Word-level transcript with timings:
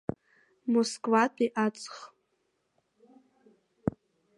Москватәи 0.71 1.49
аҵх. 1.65 1.95